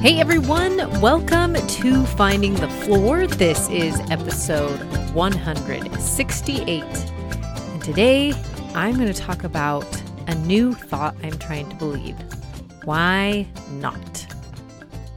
[0.00, 3.26] Hey everyone, welcome to Finding the Floor.
[3.26, 4.80] This is episode
[5.12, 6.82] 168.
[6.82, 8.32] And today
[8.74, 9.84] I'm going to talk about
[10.26, 12.16] a new thought I'm trying to believe.
[12.84, 14.26] Why not?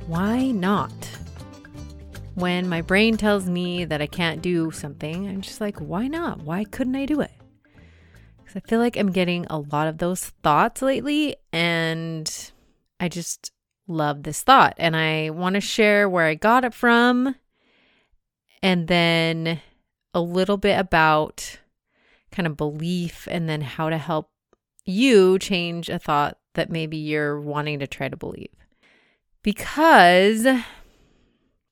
[0.07, 0.91] Why not?
[2.35, 6.41] When my brain tells me that I can't do something, I'm just like, why not?
[6.41, 7.31] Why couldn't I do it?
[8.40, 12.52] Because I feel like I'm getting a lot of those thoughts lately, and
[12.99, 13.54] I just
[13.87, 17.35] love this thought and I want to share where I got it from
[18.61, 19.62] and then
[20.13, 21.59] a little bit about
[22.31, 24.29] kind of belief and then how to help
[24.85, 28.49] you change a thought that maybe you're wanting to try to believe.
[29.41, 30.47] Because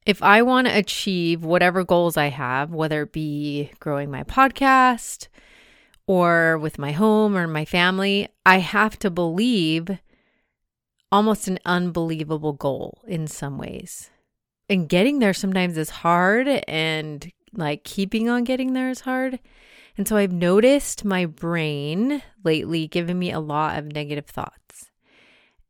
[0.05, 5.27] if I want to achieve whatever goals I have, whether it be growing my podcast
[6.07, 9.89] or with my home or my family, I have to believe
[11.11, 14.09] almost an unbelievable goal in some ways.
[14.69, 19.39] And getting there sometimes is hard, and like keeping on getting there is hard.
[19.97, 24.89] And so I've noticed my brain lately giving me a lot of negative thoughts.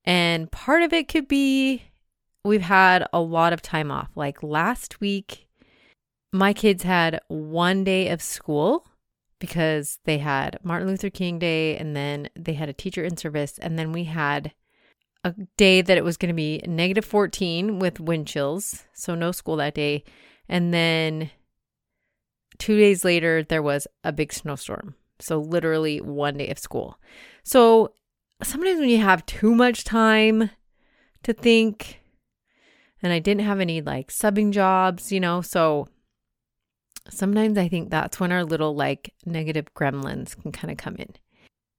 [0.05, 1.83] And part of it could be
[2.43, 4.09] we've had a lot of time off.
[4.15, 5.47] Like last week,
[6.31, 8.87] my kids had one day of school
[9.39, 13.57] because they had Martin Luther King Day and then they had a teacher in service.
[13.57, 14.53] And then we had
[15.23, 19.31] a day that it was going to be negative 14 with wind chills, so no
[19.31, 20.03] school that day.
[20.49, 21.29] And then
[22.57, 24.95] two days later, there was a big snowstorm.
[25.19, 26.97] So, literally one day of school.
[27.43, 27.93] So,
[28.41, 30.49] sometimes when you have too much time
[31.23, 32.01] to think,
[33.03, 35.87] and I didn't have any like subbing jobs, you know, so
[37.09, 41.13] sometimes I think that's when our little like negative gremlins can kind of come in.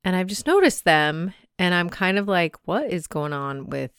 [0.05, 1.33] And I've just noticed them
[1.63, 3.93] and I'm kind of like, what is going on with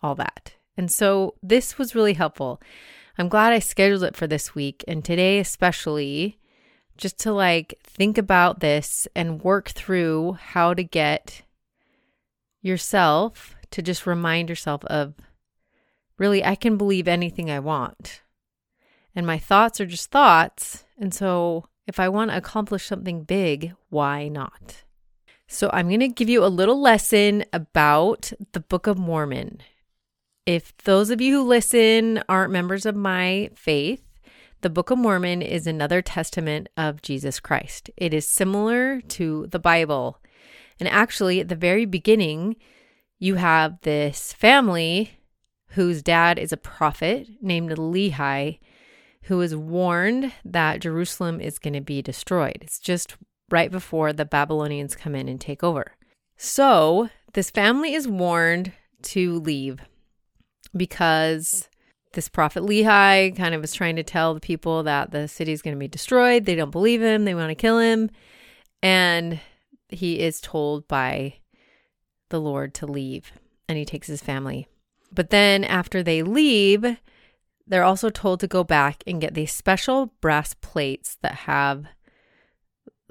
[0.00, 0.54] all that?
[0.76, 2.62] And so this was really helpful.
[3.18, 6.38] I'm glad I scheduled it for this week and today, especially,
[6.96, 11.42] just to like think about this and work through how to get
[12.62, 15.14] yourself to just remind yourself of
[16.16, 18.22] really, I can believe anything I want.
[19.16, 20.84] And my thoughts are just thoughts.
[20.96, 24.84] And so if I want to accomplish something big, why not?
[25.52, 29.58] So, I'm going to give you a little lesson about the Book of Mormon.
[30.46, 34.00] If those of you who listen aren't members of my faith,
[34.60, 37.90] the Book of Mormon is another testament of Jesus Christ.
[37.96, 40.18] It is similar to the Bible.
[40.78, 42.54] And actually, at the very beginning,
[43.18, 45.18] you have this family
[45.70, 48.60] whose dad is a prophet named Lehi,
[49.22, 52.58] who is warned that Jerusalem is going to be destroyed.
[52.62, 53.16] It's just
[53.50, 55.92] right before the Babylonians come in and take over.
[56.36, 58.72] So, this family is warned
[59.02, 59.80] to leave
[60.76, 61.68] because
[62.12, 65.62] this prophet Lehi kind of is trying to tell the people that the city is
[65.62, 66.44] going to be destroyed.
[66.44, 68.10] They don't believe him, they want to kill him.
[68.82, 69.40] And
[69.88, 71.34] he is told by
[72.30, 73.32] the Lord to leave,
[73.68, 74.66] and he takes his family.
[75.12, 76.96] But then, after they leave,
[77.66, 81.86] they're also told to go back and get these special brass plates that have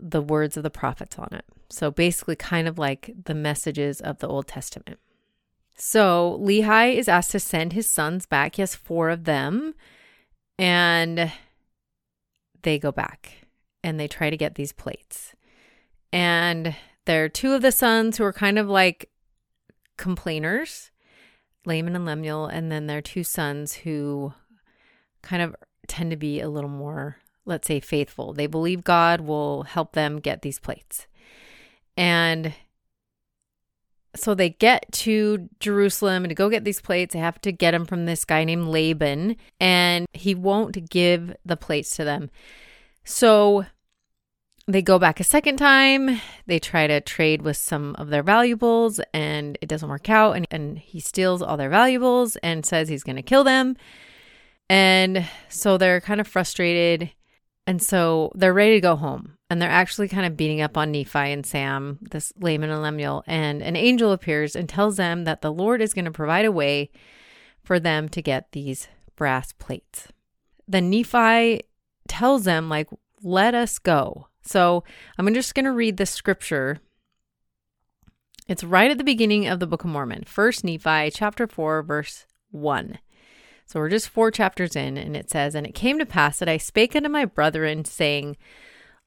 [0.02, 1.46] the words of the prophets on it.
[1.70, 5.00] So basically, kind of like the messages of the Old Testament.
[5.76, 8.56] So Lehi is asked to send his sons back.
[8.56, 9.76] He has four of them,
[10.58, 11.32] and
[12.64, 13.46] they go back
[13.84, 15.34] and they try to get these plates.
[16.12, 19.10] And there are two of the sons who are kind of like
[19.98, 20.92] complainers,
[21.66, 24.34] Laman and Lemuel, and then there are two sons who
[25.22, 25.56] kind of
[25.88, 27.18] tend to be a little more
[27.50, 28.32] let's say, faithful.
[28.32, 31.08] They believe God will help them get these plates.
[31.98, 32.54] And
[34.16, 37.14] so they get to Jerusalem and to go get these plates.
[37.14, 41.58] They have to get them from this guy named Laban, and he won't give the
[41.58, 42.30] plates to them.
[43.04, 43.66] So
[44.68, 46.22] they go back a second time.
[46.46, 50.36] They try to trade with some of their valuables, and it doesn't work out.
[50.36, 53.78] And, and he steals all their valuables and says he's going to kill them.
[54.70, 57.12] And so they're kind of frustrated.
[57.70, 59.36] And so they're ready to go home.
[59.48, 63.24] And they're actually kind of beating up on Nephi and Sam, this Laman and Lemuel.
[63.28, 66.52] And an angel appears and tells them that the Lord is going to provide a
[66.52, 66.90] way
[67.64, 70.08] for them to get these brass plates.
[70.68, 71.62] Then Nephi
[72.08, 72.90] tells them, like,
[73.22, 74.30] let us go.
[74.42, 74.84] So
[75.20, 76.80] I'm just going to read the scripture.
[78.48, 82.26] It's right at the beginning of the Book of Mormon, First Nephi chapter 4, verse
[82.50, 82.98] 1.
[83.70, 86.50] So we're just four chapters in, and it says, And it came to pass that
[86.50, 88.36] I spake unto my brethren, saying,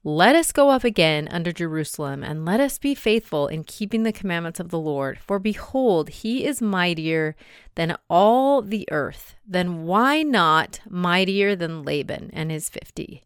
[0.05, 4.11] let us go up again unto Jerusalem, and let us be faithful in keeping the
[4.11, 5.17] commandments of the Lord.
[5.17, 7.37] For behold, he is mightier
[7.75, 9.35] than all the earth.
[9.47, 13.23] Then why not mightier than Laban and his fifty?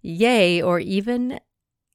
[0.00, 1.38] Yea, or even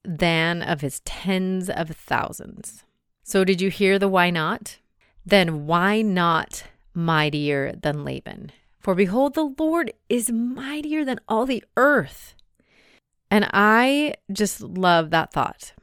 [0.04, 2.84] than of his tens of thousands.
[3.24, 4.78] So, did you hear the why not?
[5.26, 8.52] Then why not mightier than Laban?
[8.82, 12.36] For behold, the Lord is mightier than all the earth.
[13.30, 15.74] And I just love that thought.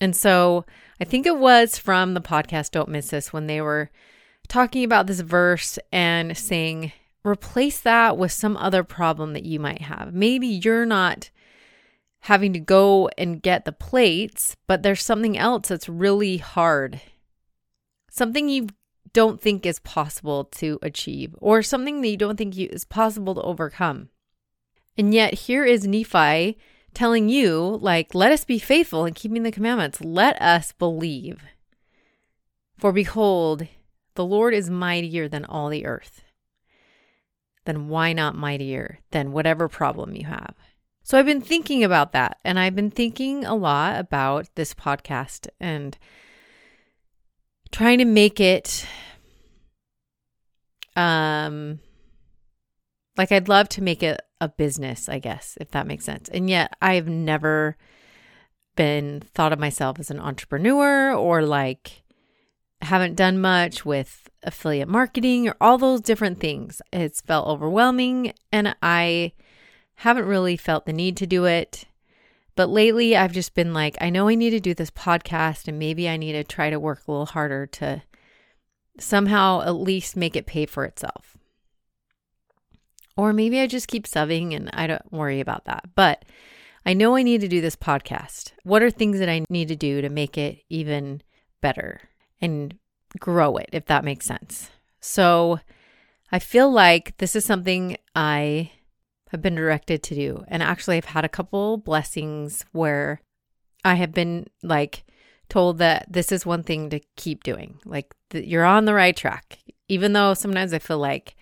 [0.00, 0.64] And so
[1.00, 3.90] I think it was from the podcast Don't Miss This when they were
[4.48, 6.92] talking about this verse and saying,
[7.24, 10.14] replace that with some other problem that you might have.
[10.14, 11.30] Maybe you're not
[12.20, 17.00] having to go and get the plates, but there's something else that's really hard.
[18.10, 18.68] Something you
[19.16, 23.34] don't think is possible to achieve, or something that you don't think you, is possible
[23.34, 24.10] to overcome.
[24.98, 26.58] And yet, here is Nephi
[26.92, 30.02] telling you, like, let us be faithful in keeping the commandments.
[30.02, 31.44] Let us believe.
[32.76, 33.66] For behold,
[34.16, 36.22] the Lord is mightier than all the earth.
[37.64, 40.54] Then why not mightier than whatever problem you have?
[41.04, 45.48] So I've been thinking about that, and I've been thinking a lot about this podcast
[45.58, 45.96] and
[47.70, 48.86] trying to make it
[50.94, 51.78] um
[53.16, 56.28] like I'd love to make it a business, I guess, if that makes sense.
[56.28, 57.76] And yet I've never
[58.76, 62.02] been thought of myself as an entrepreneur or like
[62.82, 66.82] haven't done much with affiliate marketing or all those different things.
[66.92, 69.32] It's felt overwhelming and I
[69.96, 71.86] haven't really felt the need to do it.
[72.56, 75.78] But lately I've just been like, I know I need to do this podcast and
[75.78, 78.02] maybe I need to try to work a little harder to
[78.98, 81.36] somehow at least make it pay for itself.
[83.14, 85.90] Or maybe I just keep subbing and I don't worry about that.
[85.94, 86.24] But
[86.84, 88.52] I know I need to do this podcast.
[88.62, 91.22] What are things that I need to do to make it even
[91.60, 92.00] better
[92.40, 92.78] and
[93.18, 94.70] grow it, if that makes sense?
[95.00, 95.60] So
[96.32, 98.70] I feel like this is something I
[99.36, 100.44] have been directed to do.
[100.48, 103.20] And actually, I've had a couple blessings where
[103.84, 105.04] I have been like
[105.48, 107.78] told that this is one thing to keep doing.
[107.84, 111.36] Like you're on the right track, even though sometimes I feel like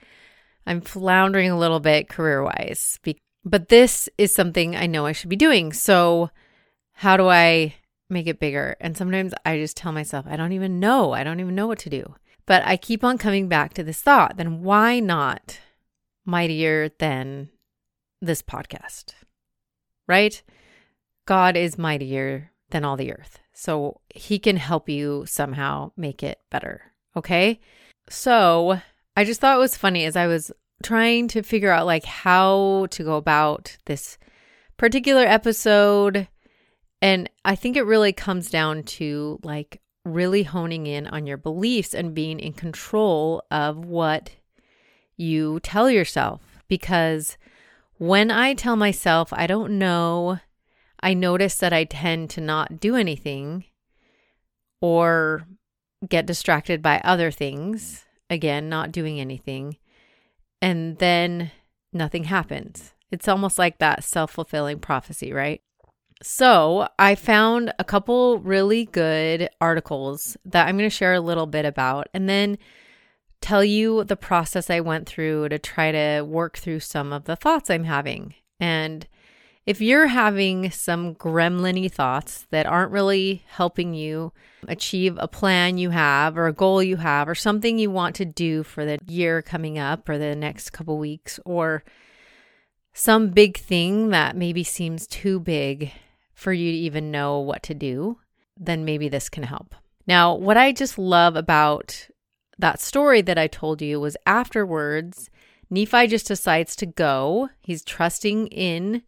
[0.66, 2.98] I'm floundering a little bit career wise,
[3.44, 5.72] but this is something I know I should be doing.
[5.72, 6.30] So,
[6.94, 7.74] how do I
[8.08, 8.76] make it bigger?
[8.80, 11.12] And sometimes I just tell myself, I don't even know.
[11.12, 12.14] I don't even know what to do.
[12.46, 15.58] But I keep on coming back to this thought then why not
[16.24, 17.50] mightier than
[18.24, 19.14] this podcast?
[20.06, 20.42] Right?
[21.26, 23.38] God is mightier than all the earth.
[23.52, 26.92] So he can help you somehow make it better.
[27.16, 27.60] Okay.
[28.08, 28.80] So
[29.16, 32.86] I just thought it was funny as I was trying to figure out like how
[32.90, 34.18] to go about this
[34.76, 36.28] particular episode
[37.00, 41.94] and I think it really comes down to like really honing in on your beliefs
[41.94, 44.30] and being in control of what
[45.16, 47.36] you tell yourself because
[48.06, 50.38] when I tell myself I don't know,
[51.00, 53.64] I notice that I tend to not do anything
[54.80, 55.46] or
[56.08, 59.78] get distracted by other things again, not doing anything,
[60.60, 61.50] and then
[61.92, 62.92] nothing happens.
[63.10, 65.62] It's almost like that self fulfilling prophecy, right?
[66.22, 71.46] So, I found a couple really good articles that I'm going to share a little
[71.46, 72.58] bit about and then
[73.44, 77.36] tell you the process I went through to try to work through some of the
[77.36, 78.34] thoughts I'm having.
[78.58, 79.06] And
[79.66, 84.32] if you're having some gremlin thoughts that aren't really helping you
[84.66, 88.24] achieve a plan you have or a goal you have or something you want to
[88.24, 91.84] do for the year coming up or the next couple weeks or
[92.94, 95.92] some big thing that maybe seems too big
[96.32, 98.18] for you to even know what to do,
[98.56, 99.74] then maybe this can help.
[100.06, 102.08] Now, what I just love about
[102.58, 105.30] that story that I told you was afterwards,
[105.70, 107.50] Nephi just decides to go.
[107.60, 109.02] He's trusting in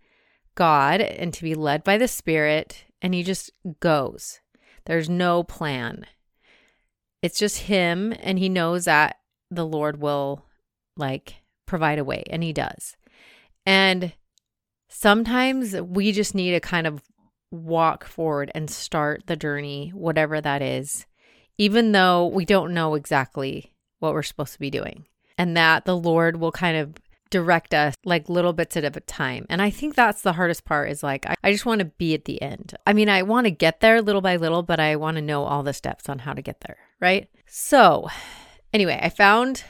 [0.55, 3.51] God and to be led by the Spirit, and he just
[3.81, 4.41] goes.
[4.87, 6.07] There's no plan.
[7.23, 9.17] It's just him, and he knows that
[9.51, 10.45] the Lord will
[10.97, 11.37] like
[11.67, 12.97] provide a way, and he does.
[13.65, 14.13] And
[14.89, 17.03] sometimes we just need to kind of
[17.51, 21.07] walk forward and start the journey, whatever that is,
[21.59, 25.07] even though we don't know exactly what we're supposed to be doing.
[25.39, 26.95] And that the Lord will kind of
[27.31, 29.47] direct us like little bits at a time.
[29.51, 32.25] And I think that's the hardest part is like, I, just want to be at
[32.25, 32.75] the end.
[32.87, 35.45] I mean, I want to get there little by little, but I want to know
[35.45, 36.79] all the steps on how to get there.
[37.01, 37.29] Right.
[37.47, 38.09] So,
[38.73, 39.65] anyway, I found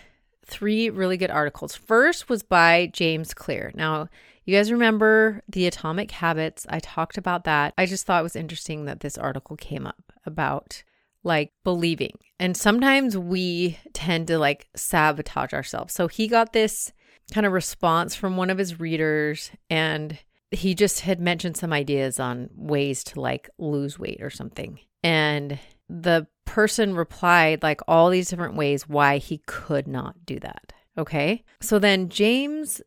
[0.45, 1.75] three really good articles.
[1.75, 3.73] First was by James Clear.
[3.75, 4.09] Now,
[4.45, 6.67] you guys remember the atomic habits?
[6.69, 7.75] I talked about that.
[7.77, 10.85] I just thought it was interesting that this article came up about
[11.27, 12.17] like believing.
[12.39, 15.93] And sometimes we tend to like sabotage ourselves.
[15.93, 16.93] So he got this
[17.35, 20.19] kind of response from one of his readers and
[20.53, 24.79] he just had mentioned some ideas on ways to like lose weight or something.
[25.03, 30.73] And the person replied like all these different ways why he could not do that.
[30.97, 31.45] Okay.
[31.61, 32.81] So then James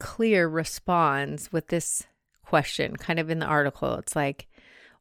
[0.00, 2.02] Clear responds with this
[2.44, 3.94] question kind of in the article.
[3.96, 4.48] It's like,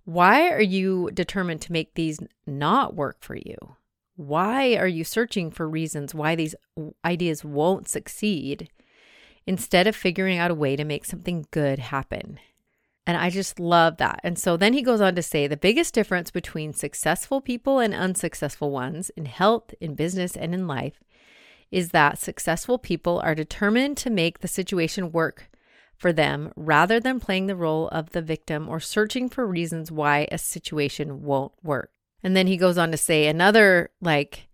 [0.06, 3.76] why are you determined to make these not work for you?
[4.16, 6.56] Why are you searching for reasons why these
[7.04, 8.70] ideas won't succeed
[9.48, 12.40] instead of figuring out a way to make something good happen?
[13.06, 14.20] And I just love that.
[14.24, 17.94] And so then he goes on to say the biggest difference between successful people and
[17.94, 21.02] unsuccessful ones in health, in business, and in life
[21.72, 25.50] is that successful people are determined to make the situation work
[26.04, 30.28] for them rather than playing the role of the victim or searching for reasons why
[30.32, 31.90] a situation won't work.
[32.22, 34.48] And then he goes on to say another like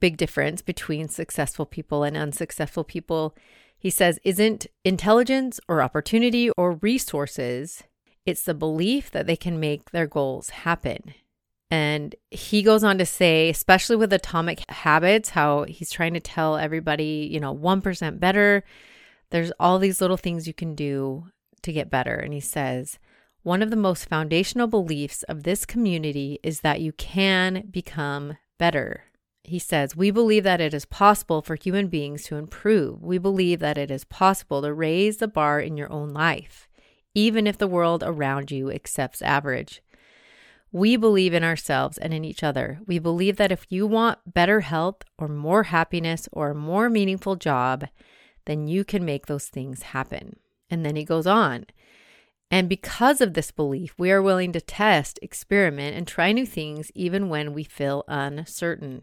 [0.00, 3.34] big difference between successful people and unsuccessful people
[3.84, 7.82] he says, isn't intelligence or opportunity or resources,
[8.24, 11.12] it's the belief that they can make their goals happen.
[11.70, 16.56] And he goes on to say, especially with atomic habits, how he's trying to tell
[16.56, 18.64] everybody, you know, 1% better.
[19.30, 21.28] There's all these little things you can do
[21.62, 22.14] to get better.
[22.14, 22.98] And he says,
[23.44, 29.04] one of the most foundational beliefs of this community is that you can become better.
[29.42, 33.02] He says, We believe that it is possible for human beings to improve.
[33.02, 36.66] We believe that it is possible to raise the bar in your own life,
[37.14, 39.82] even if the world around you accepts average.
[40.72, 42.80] We believe in ourselves and in each other.
[42.86, 47.36] We believe that if you want better health or more happiness or a more meaningful
[47.36, 47.84] job,
[48.46, 50.36] then you can make those things happen.
[50.70, 51.66] And then he goes on.
[52.50, 56.90] And because of this belief, we are willing to test, experiment, and try new things
[56.94, 59.02] even when we feel uncertain.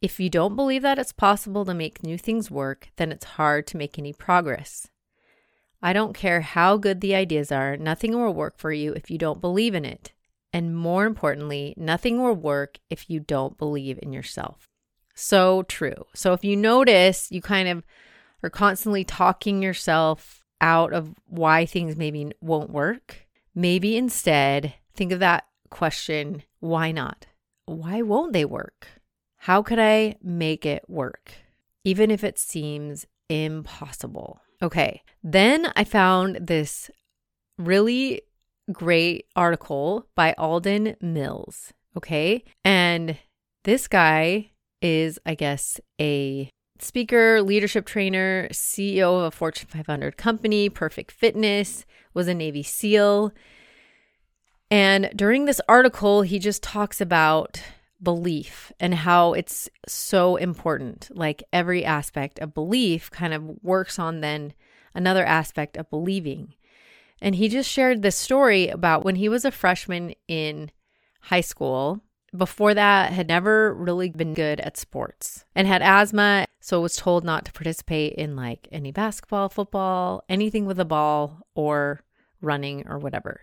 [0.00, 3.66] If you don't believe that it's possible to make new things work, then it's hard
[3.68, 4.88] to make any progress.
[5.80, 9.18] I don't care how good the ideas are, nothing will work for you if you
[9.18, 10.12] don't believe in it.
[10.52, 14.68] And more importantly, nothing will work if you don't believe in yourself.
[15.14, 16.06] So true.
[16.14, 17.84] So if you notice, you kind of
[18.42, 25.20] are constantly talking yourself out of why things maybe won't work, maybe instead think of
[25.20, 27.26] that question why not?
[27.66, 28.86] Why won't they work?
[29.38, 31.32] How could I make it work,
[31.84, 34.40] even if it seems impossible?
[34.62, 36.90] Okay, then I found this
[37.58, 38.22] really
[38.70, 41.72] great article by Alden Mills.
[41.96, 43.18] Okay, and
[43.64, 46.48] this guy is, I guess, a
[46.82, 51.84] speaker, leadership trainer, CEO of a Fortune 500 company, Perfect Fitness,
[52.14, 53.32] was a Navy SEAL.
[54.70, 57.62] And during this article, he just talks about
[58.02, 61.10] belief and how it's so important.
[61.14, 64.54] Like every aspect of belief kind of works on then
[64.94, 66.54] another aspect of believing.
[67.20, 70.70] And he just shared this story about when he was a freshman in
[71.22, 72.00] high school.
[72.36, 77.24] Before that, had never really been good at sports and had asthma, so was told
[77.24, 82.02] not to participate in like any basketball, football, anything with a ball or
[82.40, 83.40] running or whatever.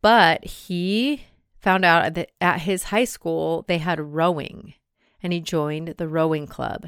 [0.00, 1.24] But he
[1.58, 4.74] found out that at his high school they had rowing
[5.20, 6.86] and he joined the rowing club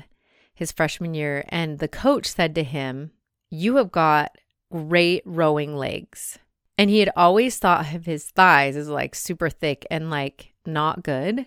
[0.55, 3.11] his freshman year and the coach said to him
[3.51, 4.37] you have got
[4.71, 6.39] great rowing legs
[6.79, 11.03] and he had always thought of his thighs as like super thick and like not
[11.03, 11.47] good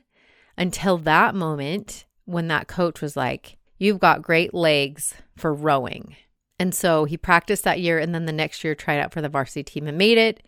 [0.57, 6.15] until that moment when that coach was like you've got great legs for rowing
[6.59, 9.29] and so he practiced that year and then the next year tried out for the
[9.29, 10.41] varsity team and made it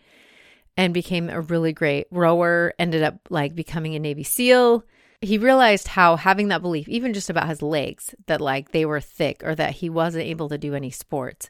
[0.78, 4.84] and became a really great rower, ended up like becoming a Navy SEAL.
[5.22, 9.00] He realized how having that belief, even just about his legs, that like they were
[9.00, 11.50] thick or that he wasn't able to do any sports,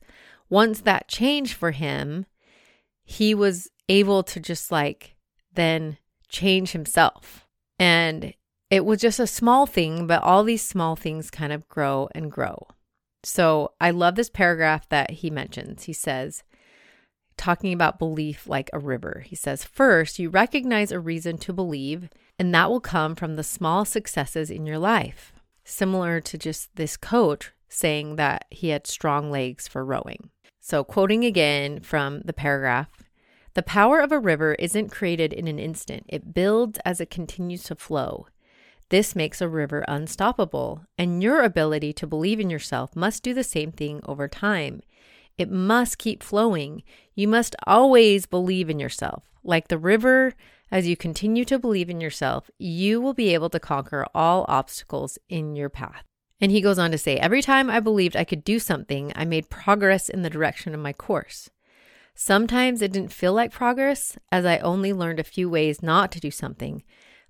[0.49, 2.25] once that changed for him,
[3.03, 5.15] he was able to just like
[5.53, 5.97] then
[6.29, 7.47] change himself.
[7.79, 8.33] And
[8.69, 12.31] it was just a small thing, but all these small things kind of grow and
[12.31, 12.67] grow.
[13.23, 15.83] So I love this paragraph that he mentions.
[15.83, 16.43] He says,
[17.37, 19.23] talking about belief like a river.
[19.25, 23.43] He says, First, you recognize a reason to believe, and that will come from the
[23.43, 25.33] small successes in your life.
[25.63, 30.29] Similar to just this coach saying that he had strong legs for rowing.
[30.61, 32.89] So, quoting again from the paragraph
[33.55, 37.63] the power of a river isn't created in an instant, it builds as it continues
[37.63, 38.27] to flow.
[38.89, 43.43] This makes a river unstoppable, and your ability to believe in yourself must do the
[43.43, 44.81] same thing over time.
[45.37, 46.83] It must keep flowing.
[47.15, 49.23] You must always believe in yourself.
[49.43, 50.33] Like the river,
[50.71, 55.17] as you continue to believe in yourself, you will be able to conquer all obstacles
[55.29, 56.03] in your path.
[56.39, 59.25] And he goes on to say, Every time I believed I could do something, I
[59.25, 61.49] made progress in the direction of my course.
[62.13, 66.19] Sometimes it didn't feel like progress, as I only learned a few ways not to
[66.19, 66.83] do something,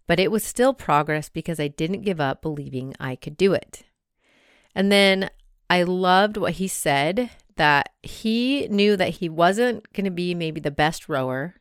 [0.07, 3.83] but it was still progress because I didn't give up believing I could do it.
[4.73, 5.29] And then
[5.69, 10.59] I loved what he said that he knew that he wasn't going to be maybe
[10.59, 11.55] the best rower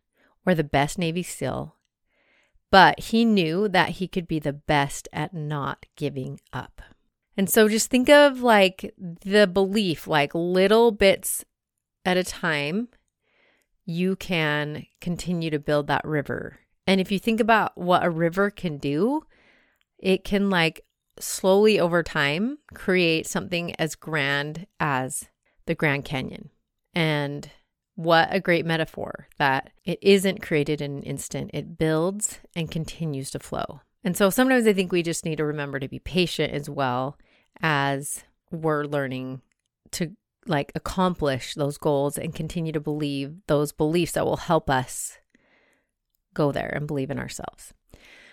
[0.44, 1.76] or the best Navy SEAL,
[2.70, 6.82] but he knew that he could be the best at not giving up.
[7.36, 11.44] And so just think of like the belief, like little bits
[12.04, 12.88] at a time,
[13.84, 16.58] you can continue to build that river.
[16.86, 19.22] And if you think about what a river can do,
[19.98, 20.84] it can like
[21.18, 25.28] slowly over time create something as grand as
[25.66, 26.50] the Grand Canyon.
[26.94, 27.50] And
[27.96, 33.30] what a great metaphor that it isn't created in an instant, it builds and continues
[33.30, 33.80] to flow.
[34.02, 37.16] And so sometimes I think we just need to remember to be patient as well
[37.62, 39.40] as we're learning
[39.92, 40.12] to
[40.46, 45.18] like accomplish those goals and continue to believe those beliefs that will help us
[46.34, 47.72] go there and believe in ourselves.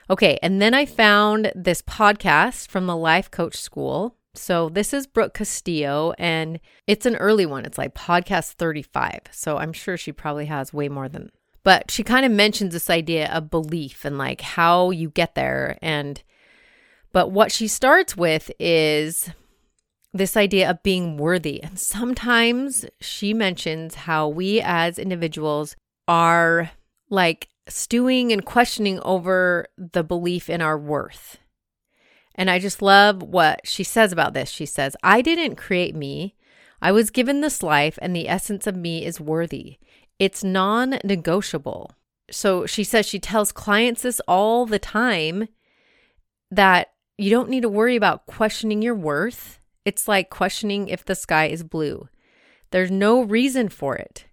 [0.09, 4.17] Okay, and then I found this podcast from the Life Coach School.
[4.33, 7.65] So this is Brooke Castillo, and it's an early one.
[7.65, 9.21] It's like podcast 35.
[9.31, 11.31] So I'm sure she probably has way more than,
[11.63, 15.77] but she kind of mentions this idea of belief and like how you get there.
[15.81, 16.21] And,
[17.13, 19.29] but what she starts with is
[20.13, 21.61] this idea of being worthy.
[21.63, 25.75] And sometimes she mentions how we as individuals
[26.07, 26.71] are
[27.09, 31.37] like stewing and questioning over the belief in our worth.
[32.35, 34.49] And I just love what she says about this.
[34.49, 36.35] She says, I didn't create me.
[36.81, 39.77] I was given this life, and the essence of me is worthy.
[40.17, 41.91] It's non negotiable.
[42.31, 45.47] So she says she tells clients this all the time
[46.49, 49.59] that you don't need to worry about questioning your worth.
[49.85, 52.07] It's like questioning if the sky is blue.
[52.71, 54.25] There's no reason for it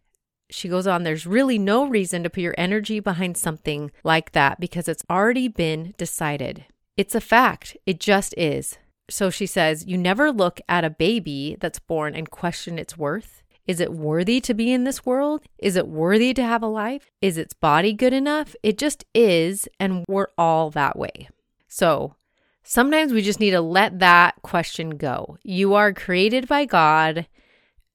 [0.51, 4.61] she goes on, there's really no reason to put your energy behind something like that
[4.61, 6.65] because it's already been decided.
[6.97, 8.79] It's a fact, it just is.
[9.11, 13.43] So she says, You never look at a baby that's born and question its worth.
[13.67, 15.43] Is it worthy to be in this world?
[15.59, 17.11] Is it worthy to have a life?
[17.21, 18.57] Is its body good enough?
[18.63, 21.29] It just is, and we're all that way.
[21.69, 22.15] So
[22.63, 25.37] sometimes we just need to let that question go.
[25.43, 27.27] You are created by God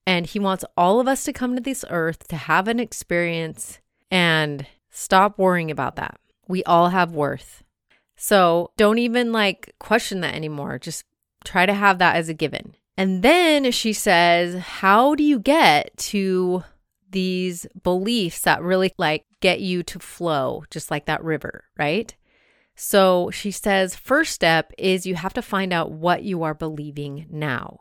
[0.05, 3.79] and he wants all of us to come to this earth to have an experience
[4.11, 6.19] and stop worrying about that.
[6.47, 7.63] We all have worth.
[8.15, 10.79] So don't even like question that anymore.
[10.79, 11.05] Just
[11.43, 12.75] try to have that as a given.
[12.97, 16.63] And then she says, How do you get to
[17.09, 22.15] these beliefs that really like get you to flow, just like that river, right?
[22.75, 27.25] So she says, First step is you have to find out what you are believing
[27.29, 27.79] now.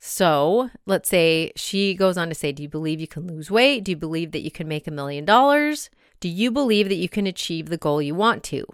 [0.00, 3.84] So let's say she goes on to say, Do you believe you can lose weight?
[3.84, 5.90] Do you believe that you can make a million dollars?
[6.20, 8.64] Do you believe that you can achieve the goal you want to?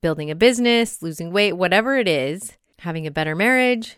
[0.00, 3.96] Building a business, losing weight, whatever it is, having a better marriage.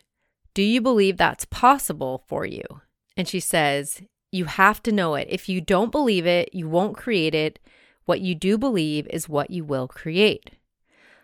[0.55, 2.65] Do you believe that's possible for you?
[3.19, 4.01] And she says,
[4.33, 5.29] You have to know it.
[5.31, 7.59] If you don't believe it, you won't create it.
[8.07, 10.53] What you do believe is what you will create.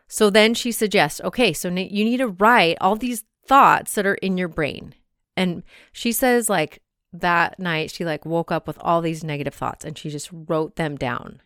[0.08, 4.16] So then she suggests, okay, so you need to write all these thoughts that are
[4.16, 4.94] in your brain.
[5.36, 6.80] And she says like
[7.12, 10.76] that night she like woke up with all these negative thoughts and she just wrote
[10.76, 11.40] them down.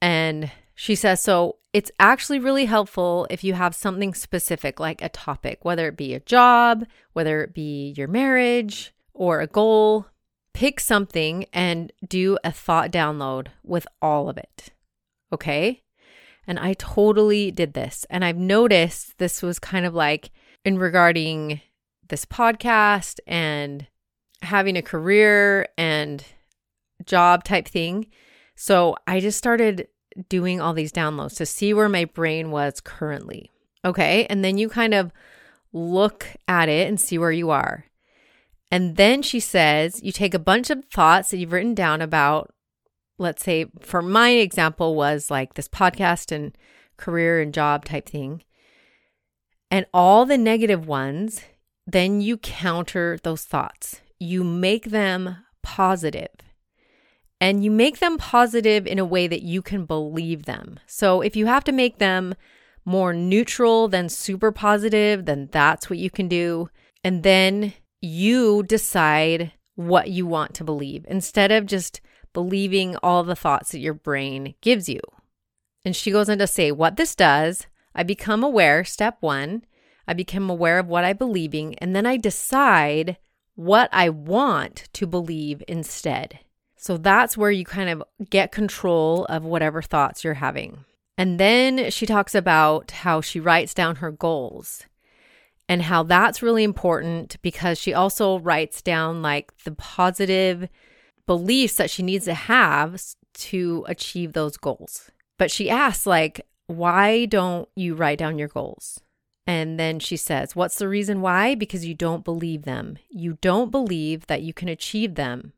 [0.00, 5.08] And she says so it's actually really helpful if you have something specific like a
[5.08, 10.06] topic, whether it be a job, whether it be your marriage or a goal,
[10.52, 14.70] pick something and do a thought download with all of it.
[15.32, 15.82] Okay?
[16.46, 18.04] And I totally did this.
[18.10, 20.30] And I've noticed this was kind of like
[20.64, 21.62] in regarding
[22.12, 23.86] this podcast and
[24.42, 26.22] having a career and
[27.06, 28.06] job type thing.
[28.54, 29.88] So I just started
[30.28, 33.50] doing all these downloads to see where my brain was currently.
[33.82, 34.26] Okay.
[34.28, 35.10] And then you kind of
[35.72, 37.86] look at it and see where you are.
[38.70, 42.52] And then she says you take a bunch of thoughts that you've written down about,
[43.18, 46.56] let's say, for my example, was like this podcast and
[46.98, 48.44] career and job type thing.
[49.70, 51.40] And all the negative ones
[51.86, 54.00] then you counter those thoughts.
[54.18, 56.30] You make them positive.
[57.40, 60.78] And you make them positive in a way that you can believe them.
[60.86, 62.34] So if you have to make them
[62.84, 66.68] more neutral than super positive, then that's what you can do.
[67.02, 72.00] And then you decide what you want to believe instead of just
[72.32, 75.00] believing all the thoughts that your brain gives you.
[75.84, 79.64] And she goes on to say, What this does, I become aware, step one,
[80.06, 83.16] I become aware of what I'm believing, and then I decide
[83.54, 86.40] what I want to believe instead.
[86.76, 90.84] So that's where you kind of get control of whatever thoughts you're having.
[91.16, 94.86] And then she talks about how she writes down her goals
[95.68, 100.68] and how that's really important because she also writes down like the positive
[101.26, 103.00] beliefs that she needs to have
[103.34, 105.10] to achieve those goals.
[105.38, 109.00] But she asks, like, why don't you write down your goals?
[109.46, 111.54] And then she says, What's the reason why?
[111.54, 112.98] Because you don't believe them.
[113.10, 115.52] You don't believe that you can achieve them.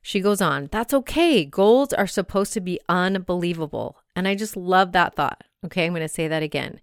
[0.00, 1.44] She goes on, That's okay.
[1.44, 3.98] Goals are supposed to be unbelievable.
[4.14, 5.44] And I just love that thought.
[5.64, 6.80] Okay, I'm going to say that again.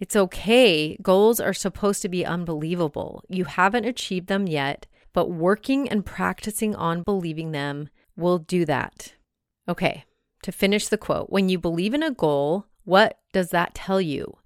[0.00, 0.96] It's okay.
[1.00, 3.22] Goals are supposed to be unbelievable.
[3.28, 9.14] You haven't achieved them yet, but working and practicing on believing them will do that.
[9.68, 10.04] Okay,
[10.42, 14.38] to finish the quote, when you believe in a goal, what does that tell you?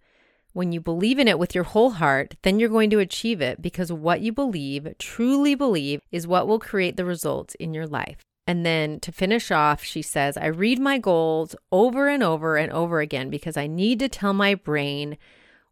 [0.56, 3.60] When you believe in it with your whole heart, then you're going to achieve it
[3.60, 8.24] because what you believe, truly believe, is what will create the results in your life.
[8.46, 12.72] And then to finish off, she says, I read my goals over and over and
[12.72, 15.18] over again because I need to tell my brain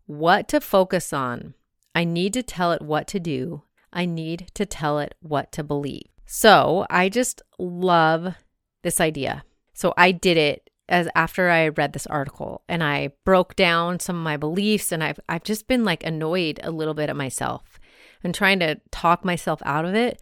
[0.04, 1.54] what to focus on.
[1.94, 3.62] I need to tell it what to do.
[3.90, 6.10] I need to tell it what to believe.
[6.26, 8.34] So I just love
[8.82, 9.44] this idea.
[9.72, 14.16] So I did it as after I read this article and I broke down some
[14.16, 17.78] of my beliefs and I've I've just been like annoyed a little bit at myself
[18.22, 20.20] and trying to talk myself out of it.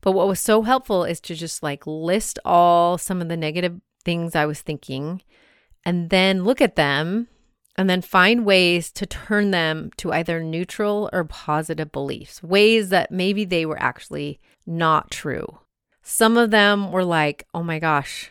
[0.00, 3.80] But what was so helpful is to just like list all some of the negative
[4.04, 5.22] things I was thinking
[5.84, 7.28] and then look at them
[7.76, 13.12] and then find ways to turn them to either neutral or positive beliefs, ways that
[13.12, 15.60] maybe they were actually not true.
[16.02, 18.30] Some of them were like, oh my gosh,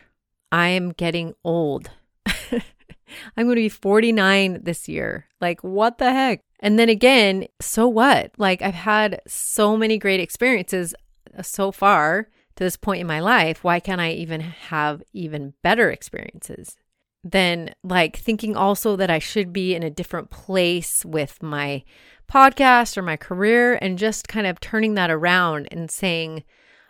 [0.50, 1.90] I am getting old.
[2.26, 5.26] I'm going to be 49 this year.
[5.40, 6.40] Like, what the heck?
[6.60, 8.32] And then again, so what?
[8.38, 10.94] Like, I've had so many great experiences
[11.36, 13.62] uh, so far to this point in my life.
[13.62, 16.76] Why can't I even have even better experiences?
[17.24, 21.82] then like thinking also that I should be in a different place with my
[22.30, 26.44] podcast or my career and just kind of turning that around and saying,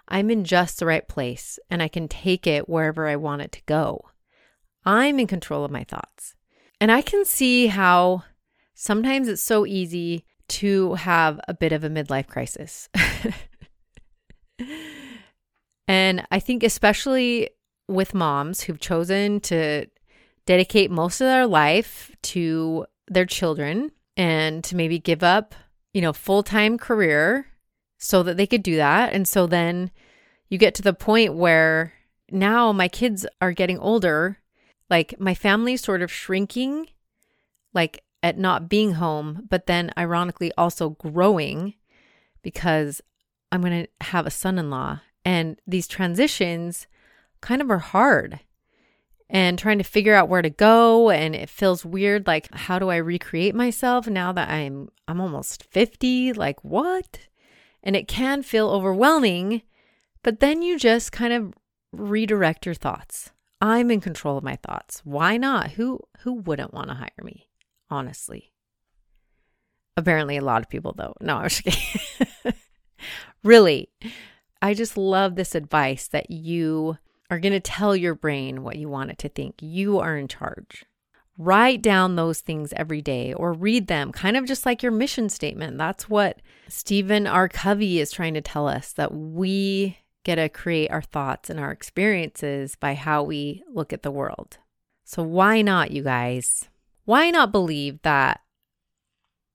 [0.09, 3.53] I'm in just the right place and I can take it wherever I want it
[3.53, 4.07] to go.
[4.85, 6.35] I'm in control of my thoughts.
[6.81, 8.25] And I can see how
[8.75, 12.88] sometimes it's so easy to have a bit of a midlife crisis.
[15.88, 17.51] and I think, especially
[17.87, 19.87] with moms who've chosen to
[20.47, 25.55] dedicate most of their life to their children and to maybe give up,
[25.92, 27.47] you know, full-time career
[27.99, 29.13] so that they could do that.
[29.13, 29.91] And so then
[30.49, 31.93] you get to the point where
[32.31, 34.39] now my kids are getting older,
[34.89, 36.89] like my family's sort of shrinking
[37.75, 41.75] like at not being home, but then ironically also growing
[42.43, 43.01] because
[43.53, 45.01] I'm going to have a son-in-law.
[45.25, 46.87] And these transitions
[47.41, 48.41] kind of are hard
[49.31, 51.11] and trying to figure out where to go.
[51.11, 55.65] And it feels weird like how do I recreate myself now that I'm I'm almost
[55.65, 57.29] 50 like what
[57.83, 59.62] and it can feel overwhelming
[60.23, 61.55] but then you just kind of
[61.93, 63.31] redirect your thoughts.
[63.61, 65.01] I'm in control of my thoughts.
[65.05, 65.73] Why not?
[65.73, 67.49] Who who wouldn't want to hire me?
[67.91, 68.53] Honestly.
[69.97, 71.14] Apparently a lot of people though.
[71.21, 72.55] No I'm just kidding.
[73.45, 73.88] Really
[74.61, 76.99] I just love this advice that you
[77.31, 79.55] are going to tell your brain what you want it to think.
[79.61, 80.85] You are in charge.
[81.40, 85.29] Write down those things every day or read them, kind of just like your mission
[85.29, 85.79] statement.
[85.79, 87.48] That's what Stephen R.
[87.48, 91.70] Covey is trying to tell us that we get to create our thoughts and our
[91.70, 94.59] experiences by how we look at the world.
[95.05, 96.68] So, why not, you guys?
[97.05, 98.40] Why not believe that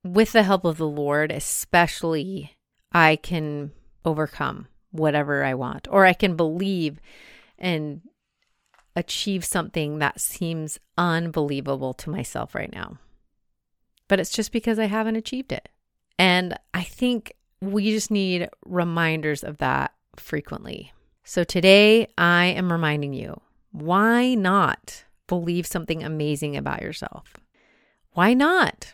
[0.05, 2.55] with the help of the Lord, especially,
[2.91, 3.71] I can
[4.05, 6.99] overcome whatever I want, or I can believe
[7.59, 8.01] and
[8.95, 12.97] achieve something that seems unbelievable to myself right now.
[14.07, 15.69] But it's just because I haven't achieved it.
[16.19, 20.91] And I think we just need reminders of that frequently.
[21.23, 23.39] So today I am reminding you
[23.71, 27.33] why not believe something amazing about yourself?
[28.11, 28.93] Why not?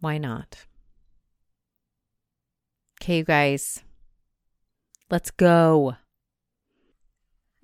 [0.00, 0.66] Why not?
[3.00, 3.82] Okay, you guys,
[5.10, 5.96] let's go.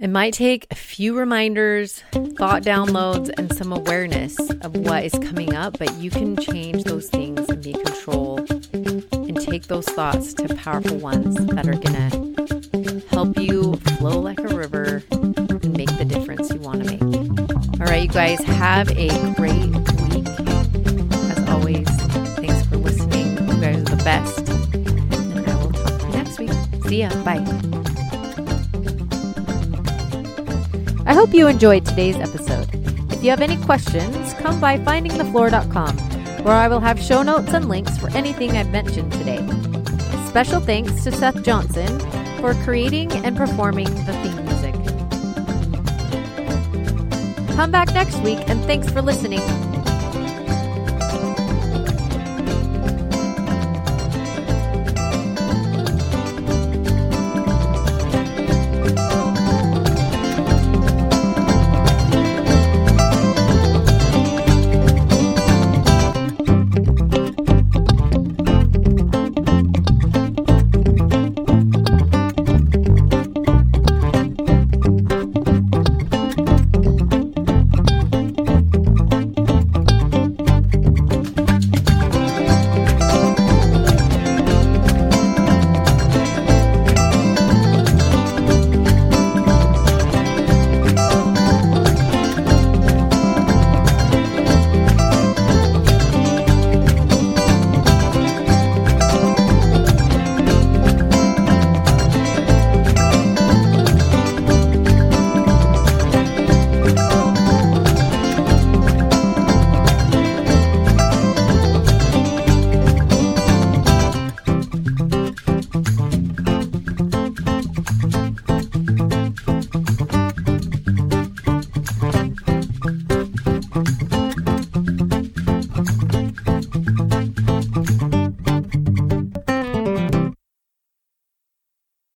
[0.01, 2.03] It might take a few reminders,
[2.39, 7.11] thought downloads, and some awareness of what is coming up, but you can change those
[7.11, 8.39] things and be in control
[8.73, 14.41] and take those thoughts to powerful ones that are going to help you flow like
[14.41, 17.03] a river and make the difference you want to make.
[17.79, 20.27] All right, you guys, have a great week.
[21.29, 21.89] As always,
[22.37, 23.37] thanks for listening.
[23.37, 24.49] You guys are the best.
[24.49, 26.51] And I will talk to you next week.
[26.89, 27.11] See ya.
[27.23, 27.80] Bye.
[31.11, 32.69] I hope you enjoyed today's episode.
[33.11, 35.99] If you have any questions, come by findingthefloor.com,
[36.45, 39.45] where I will have show notes and links for anything I've mentioned today.
[40.29, 41.99] Special thanks to Seth Johnson
[42.41, 44.75] for creating and performing the theme music.
[47.57, 49.41] Come back next week, and thanks for listening.